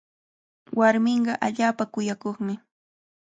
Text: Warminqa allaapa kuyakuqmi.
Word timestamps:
Warminqa 0.77 1.33
allaapa 1.45 1.83
kuyakuqmi. 1.93 2.53